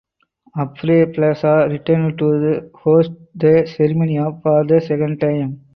[0.57, 5.61] Aubrey Plaza returned to host the ceremony for the second time.